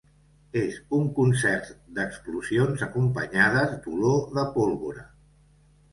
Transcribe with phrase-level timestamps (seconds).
[0.61, 1.69] És un concert
[1.99, 5.05] d’explosions acompanyades d’olor de pólvora.